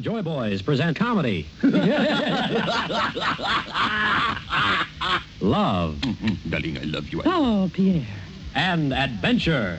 [0.00, 1.46] Joy Boys present comedy.
[5.40, 6.00] love.
[6.00, 6.50] Mm -hmm.
[6.50, 7.22] Darling, I love you.
[7.24, 8.06] Oh, Pierre.
[8.54, 9.78] And adventure.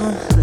[0.00, 0.37] Uh.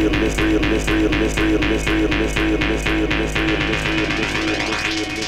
[0.00, 3.06] real, this real, this real, this real, this real, this real, this real, this real,
[3.06, 5.19] this real, this real, this real, this real.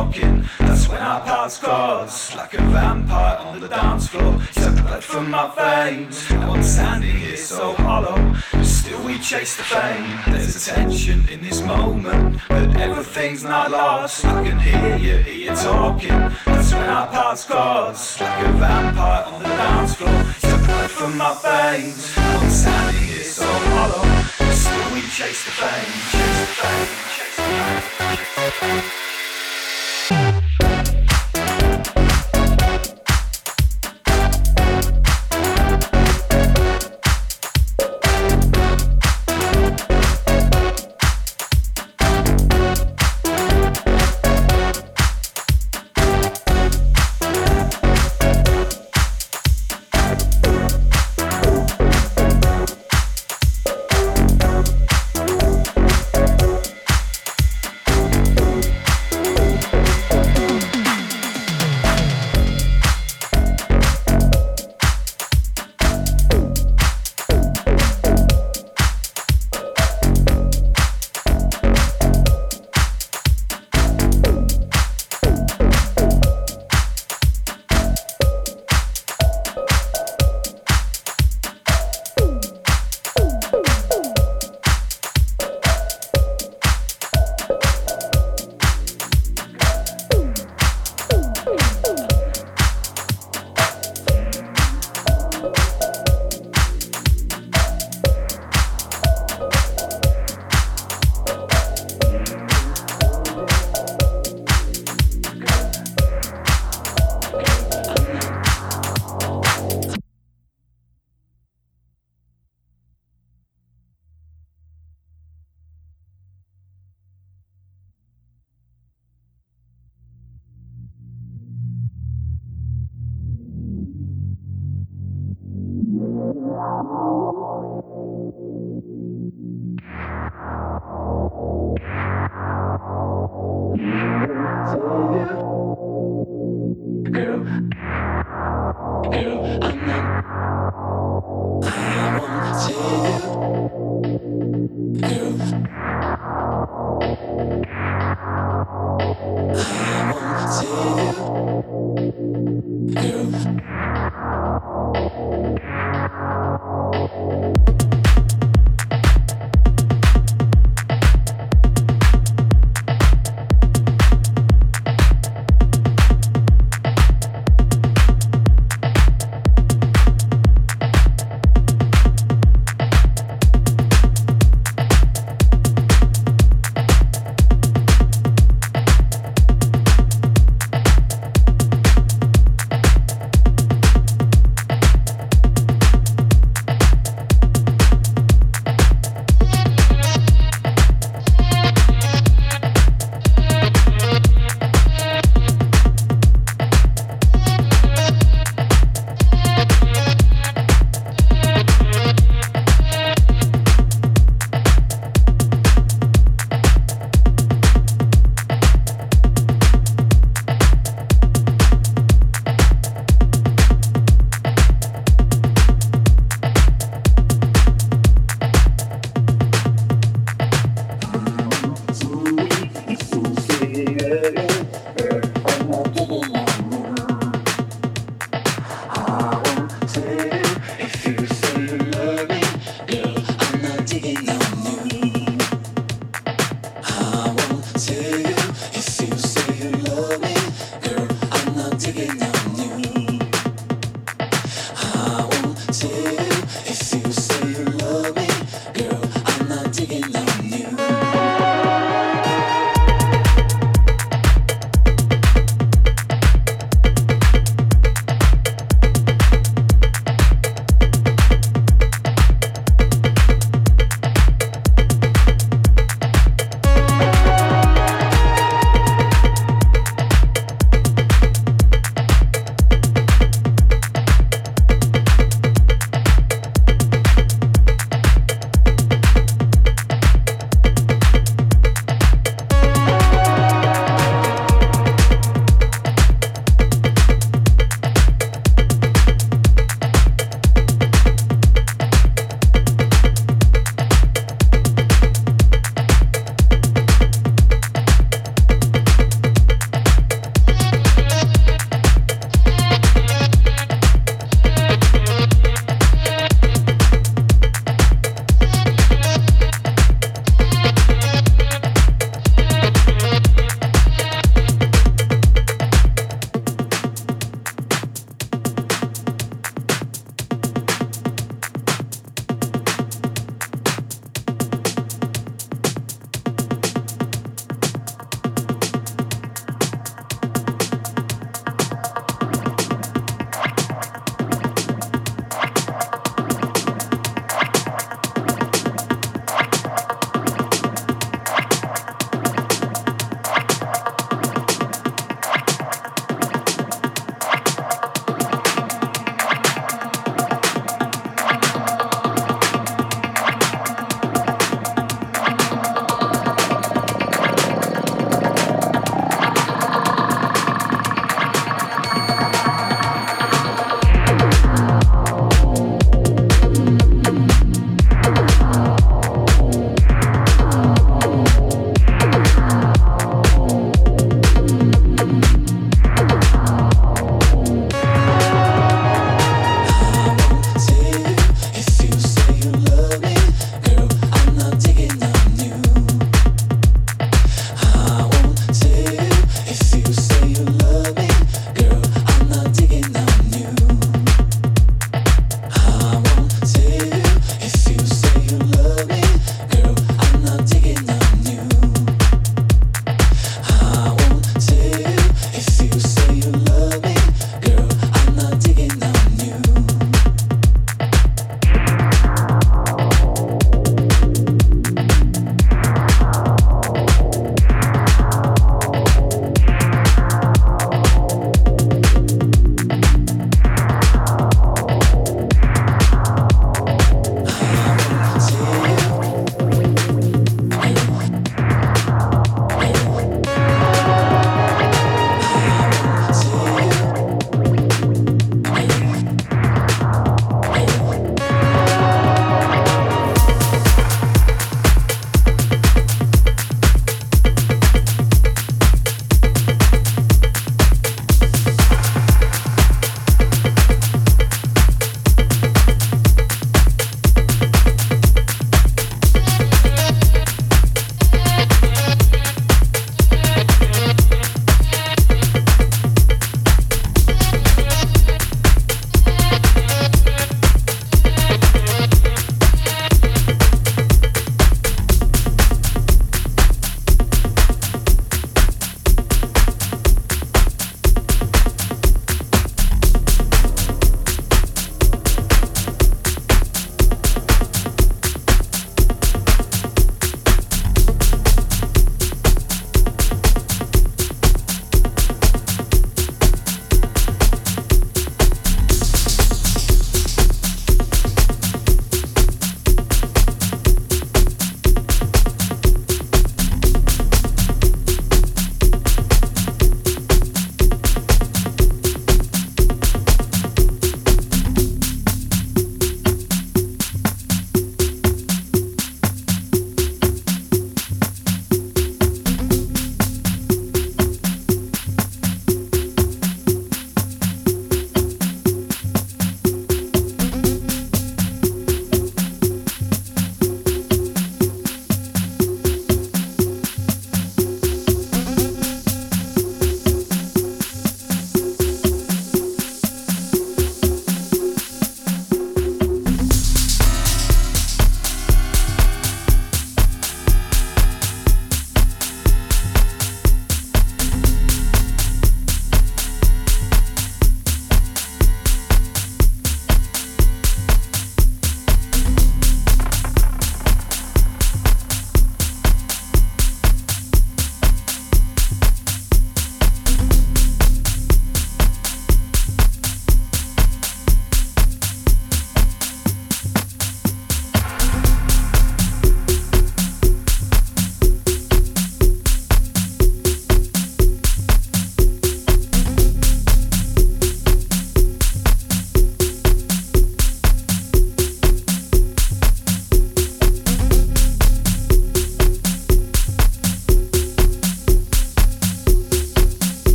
[0.00, 0.29] Okay.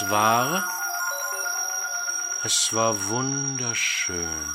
[0.00, 0.64] Es war?
[2.42, 4.48] Es war wunderschön.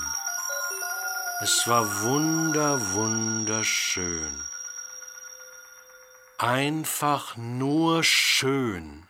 [1.41, 4.43] Es war wunder, wunderschön.
[6.39, 9.07] Einfach nur schön.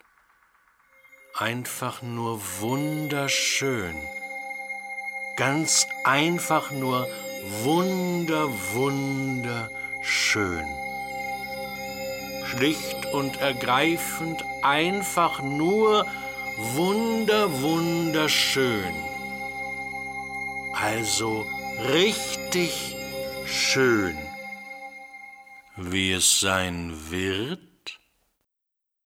[1.35, 3.95] Einfach nur wunderschön.
[5.37, 7.07] Ganz einfach nur
[7.63, 10.65] wunder, wunderschön.
[12.45, 16.05] Schlicht und ergreifend einfach nur
[16.75, 18.93] wunder, wunderschön.
[20.73, 21.45] Also
[21.93, 22.95] richtig
[23.45, 24.17] schön.
[25.77, 27.64] Wie es sein wird,